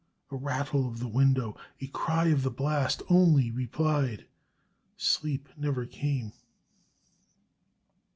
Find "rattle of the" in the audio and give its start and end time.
0.35-1.07